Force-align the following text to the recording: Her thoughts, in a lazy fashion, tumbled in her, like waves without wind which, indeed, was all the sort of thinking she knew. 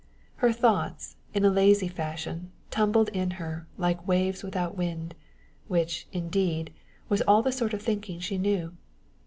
Her 0.37 0.51
thoughts, 0.51 1.15
in 1.31 1.45
a 1.45 1.51
lazy 1.51 1.87
fashion, 1.87 2.51
tumbled 2.71 3.09
in 3.09 3.29
her, 3.37 3.67
like 3.77 4.07
waves 4.07 4.41
without 4.41 4.75
wind 4.75 5.13
which, 5.67 6.07
indeed, 6.11 6.73
was 7.07 7.21
all 7.27 7.43
the 7.43 7.51
sort 7.51 7.75
of 7.75 7.83
thinking 7.83 8.19
she 8.19 8.39
knew. 8.39 8.73